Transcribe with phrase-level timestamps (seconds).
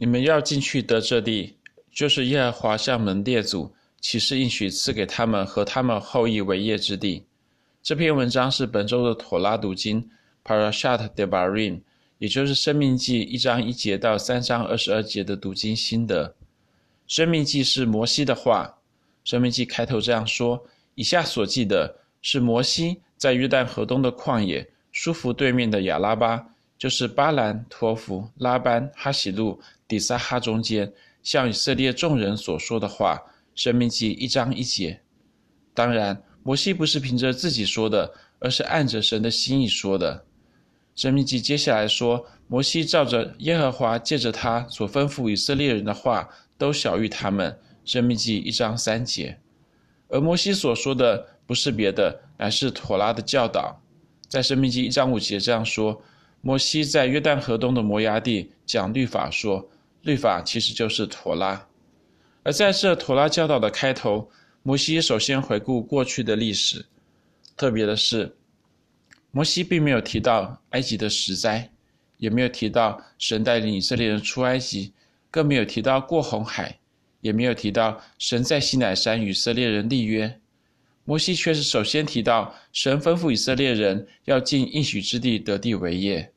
[0.00, 1.54] 你们要进去得这地，
[1.92, 7.22] 就是耶和华向门列祖起誓应许赐给他们和他们后裔为业之地。
[7.82, 10.08] 这篇文章是本周的妥拉读经
[10.42, 11.82] Parashat Devarim，
[12.16, 16.34] 也就是生命记一章一节到三章二十二节的读经心得。
[17.06, 18.78] 生命记是摩西的话，
[19.22, 20.64] 生命记开头这样说：
[20.94, 26.42] 以下所记的是摩西在约旦河东的旷野，舒服对面的亚拉巴，
[26.78, 29.60] 就是巴兰、托弗、拉班、哈喜路、
[29.90, 33.20] 底撒哈中间，向以色列众人所说的话。
[33.56, 35.00] 申命记一章一节。
[35.74, 40.24] 当然，摩西不是凭着自己说的，而是按着神的心意说的。
[40.94, 47.58] 申命记接下来说，摩西照着耶和华借着他所吩咐以色列人的话，都晓諭他们。
[47.84, 49.36] 申命记一章三节。
[50.08, 53.82] 而摩西所说的不是别的，乃是妥拉的教导。
[54.28, 56.00] 在申命记一章五节这样说。
[56.42, 59.68] 摩西在约旦河东的摩押地讲律法说，
[60.02, 61.66] 律法其实就是妥拉。
[62.42, 64.30] 而在这妥拉教导的开头，
[64.62, 66.86] 摩西首先回顾过去的历史。
[67.56, 68.34] 特别的是，
[69.30, 71.70] 摩西并没有提到埃及的十灾，
[72.16, 74.92] 也没有提到神带领以色列人出埃及，
[75.30, 76.78] 更没有提到过红海，
[77.20, 80.40] 也没有提到神在西乃山与以色列人立约。
[81.04, 86.32] 摩西却是首先提到神吩咐以色列人要进应许之地得地为业。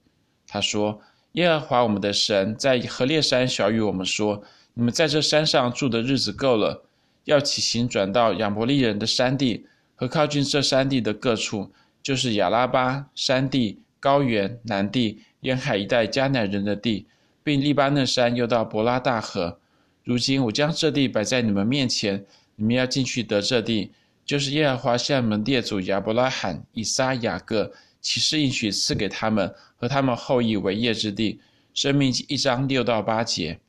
[0.48, 1.00] 他说
[1.34, 6.84] ：“耶和华我们的神在何烈山晓諭我们说，你们在这山上住的日子够了，
[7.26, 17.08] 要起行转到亚伯利人的山地和靠近这山地的各处，就是亚拉巴山地、高原、南地、沿海一带迦南人的地，
[17.44, 19.58] 并利巴嫩山，又到伯拉大河。
[20.04, 22.24] 如今我将这地摆在你们面前，
[22.56, 23.92] 你们要进去得这地。”
[24.26, 27.74] 就是耶和华向门列祖亚伯拉罕、以撒、雅各
[28.04, 31.42] 起誓应许赐给他们和他们后裔为业之地。
[31.74, 33.60] 生命一章六到八节。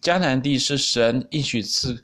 [0.00, 2.02] 迦南地是神应许赐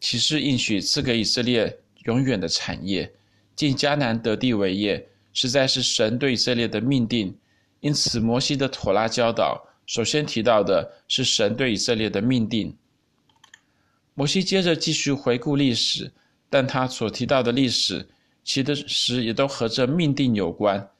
[0.00, 3.12] 起誓应许赐给以色列永远的产业，
[3.54, 7.36] 进迦南得地为业，实在是神对以色列的命定。
[7.80, 12.74] 因此，摩西的妥拉教导首先提到的是神对以色列的命定。
[14.14, 16.10] 摩西接着继续回顾历史。
[16.52, 18.08] 但他所提到的历史，
[18.52, 20.90] 其实也都和这命定有关。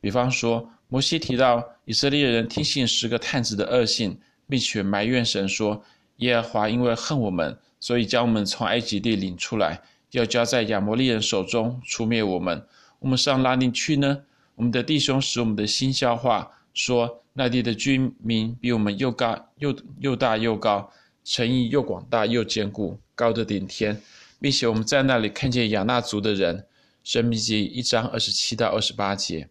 [0.00, 5.80] 比方说，摩西提到以色列人听信十个探子的恶信，并且埋怨神说
[6.18, 12.60] ：“耶和华因为恨我们，所以将我们从埃及地领出来，要交在亚摩利人手中，除灭我们。
[12.98, 14.18] 我们上哪里去呢？
[14.56, 20.90] 我们的弟兄使我们的心消化，说那地的居民比我们又高又又大又高，
[21.22, 23.96] 城邑又广大又坚固，高得顶天。”
[24.40, 26.64] 并且我们在那里看见亚衲族的人，
[27.08, 29.48] 申命记一章二十七到二十八节。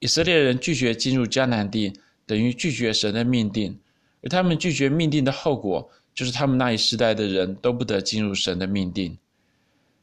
[0.00, 1.94] 以色列人拒绝进入迦南地，
[2.26, 3.78] 等于拒绝神的命定，
[4.22, 9.16] 而他们拒绝命定的后果，就是他们那一世代的人都不得进入神的命定。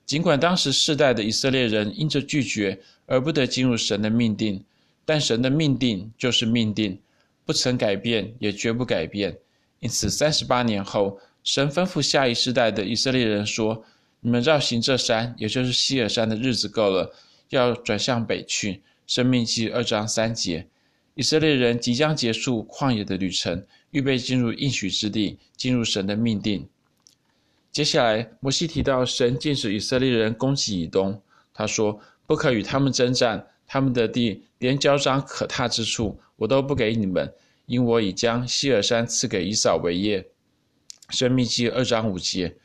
[0.08, 4.66] 尽管当时世代的以色列人因着拒绝而不得进入神的命定，
[5.06, 6.98] 但神的命定就是命定，
[7.46, 9.38] 不曾改变，也绝不改变。
[9.82, 11.20] 因此，三十八年后。
[11.44, 13.86] 神吩咐下一世代的以色列人说
[14.22, 17.14] ：“你们绕行这山，也就是西尔山的日子够了，
[17.50, 20.68] 要转向北去。”生命记二章三节。
[21.16, 26.68] 以色列人即将结束旷野的旅程，预备进入应许之地，进入神的命定。
[27.72, 31.22] 接下来，摩西提到神禁止以色列人攻击以东，
[31.54, 37.34] 他说：“不可与他们争战，他们的地连脚掌可踏之处，我都不给你们，
[37.66, 40.28] 因我已将西尔山赐给以扫为业。”
[41.10, 42.58] 生命记二章五节，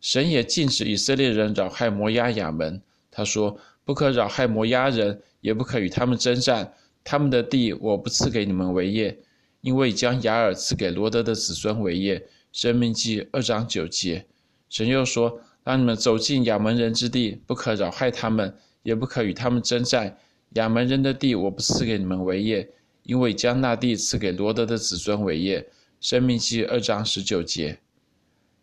[0.00, 2.80] 神也禁止以色列人扰害摩押亚门。
[3.10, 6.72] 他说：“不可扰害摩押人，也不可与他们争战。
[7.02, 9.18] 他们的地我不赐给你们为业，
[9.60, 14.26] 因为将雅尔赐给罗德的子孙为业。”申命记二章九节，
[14.68, 20.18] 神又说：“当你们走进亚门人之地，不可扰害他们，也不可与他们争战。
[20.54, 22.68] 亚门人的地我不赐给你们为业，
[23.04, 25.68] 因为将那地赐给罗德的子孙为业。”
[26.00, 27.78] 申命记二章十九节，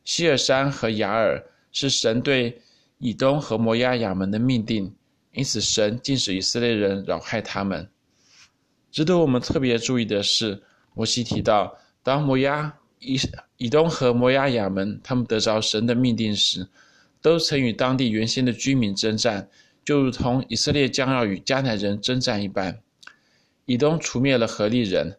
[0.08, 1.44] 西尔山和雅尔
[1.74, 2.62] 是神对
[2.98, 4.96] 以东和摩押亚门的命定，
[5.34, 7.90] 因此神禁止以色列人扰害他们。
[8.90, 10.64] 值得我们特别注意的是，
[10.94, 13.20] 摩西提到，当摩押以
[13.58, 16.66] 以东和摩押亚门他们得着神的命定时，
[17.22, 19.50] 都曾与当地原先的居民征战，
[19.84, 22.80] 就如同以色列将要与迦南人征战一般。
[23.66, 25.18] 以东除灭了何利人，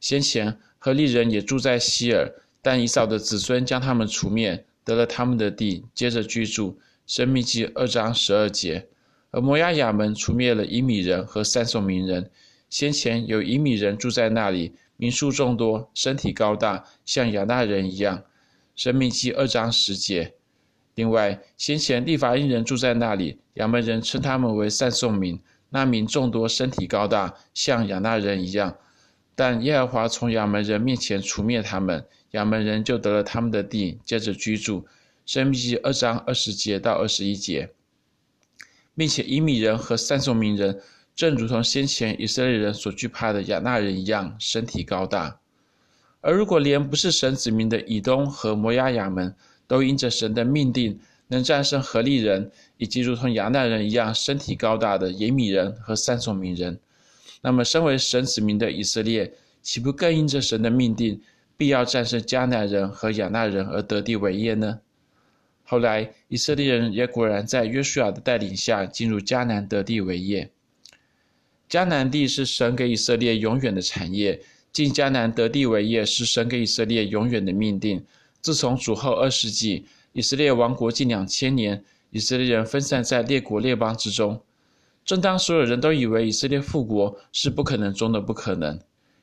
[0.00, 0.58] 先前。
[0.82, 6.78] 何利人也住在西尔，但以扫的子孙将他们除灭，得了他们的地，接着居住。
[7.06, 8.86] 申命记二章十二节。
[9.32, 12.30] 而摩押亚门除灭了以米人和散送民人，
[12.68, 18.22] 先前有以米人住在那里，民数众多，身体高大，像亚衲人一样。
[18.76, 20.34] 申命记二章十节。
[20.94, 25.40] 另外，先前利乏音人住在那里，亚门人称他们为散送民，
[25.70, 28.76] 那民众多，身体高大，像亚衲人一样。
[29.34, 34.86] 但耶和华从亚门人面前除灭他们，亚门人就得了他们的地，接着居住。
[35.26, 37.70] 申命记二章二十节到二十一节，
[38.96, 40.80] 并且以米人和三宋民人。
[41.14, 45.38] 正如同先前以色列人所惧怕的亚衲人一样，身体高大。
[46.22, 49.34] 而如果连不是神子民的以东和摩押亚门，
[49.66, 50.98] 都因着神的命定，
[51.28, 56.80] 能战胜何利人，以及如同亚衲人一样身体高大的以米人和三宋民人，
[57.42, 59.32] 那么身为神子民的以色列，
[59.62, 61.20] 岂不更因着神的命定，
[61.60, 64.80] 必要战胜迦南人和亚衲人而得地为业呢？
[65.62, 70.50] 后来以色列人也果然在约书亚的带领下进入迦南得地为业。
[71.68, 74.40] 迦南地是神给以色列永远的产业，
[74.72, 78.02] 进迦南得地为业是神给以色列永远的命定。
[78.40, 79.84] 自从主后二世纪，
[80.14, 84.40] 以色列王国近两千年，以色列人分散在列国列邦之中。
[85.04, 88.80] 正当所有人都以为以色列复国是不可能中的不可能，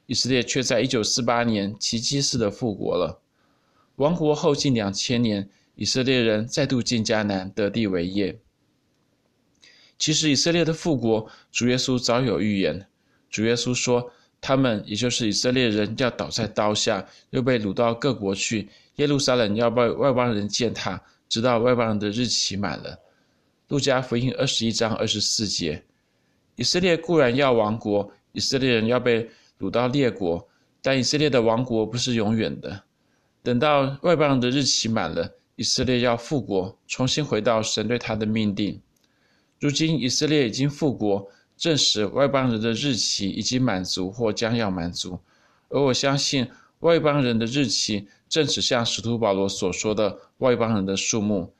[0.07, 3.21] 以色列却在一九四八年奇迹似的复国了。
[3.97, 8.39] 亡国后近两千年，以色列人再度进迦南得地为业。
[9.99, 12.87] 其实以色列的复国，主耶稣早有预言。
[13.29, 18.69] 主耶稣说，他们也就是以色列人要倒在刀下，又被掳到各国去。
[18.97, 22.97] 耶路撒冷要被外邦人践踏，直到外邦人的日期满了。
[23.67, 25.83] 路加福音二十一章二十四节。
[26.55, 30.47] 以色列固然要亡国，以色列人要被掳到列国，
[30.81, 32.83] 但以色列的王国不是永远的。
[33.43, 38.81] 等到外邦人的日期满了，以色列要复国，重新回到神对他的命定。
[39.59, 45.17] 如今以色列已经复国，证实外邦人的日期已经满足或将要满足，
[45.69, 46.47] 而我相信
[46.81, 51.51] 外邦人的日期正指向使徒保罗所说的外邦人的数目。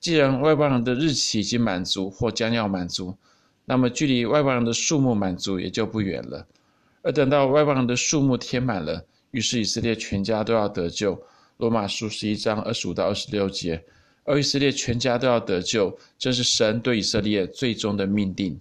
[0.00, 3.16] 既然外邦人的日期已经满足或将要满足，
[3.64, 6.46] 那么距离外邦人的数目满足也就不远了。
[7.04, 11.16] 而等到外邦人的数目填满了，于是以色列全家都要得救。
[11.58, 13.80] 罗马书十一章二十五到二十六节。
[14.24, 18.58] 而以色列全家都要得救，这是神对以色列最终的命定。